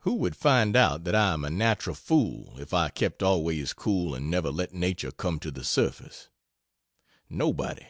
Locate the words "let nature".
4.50-5.12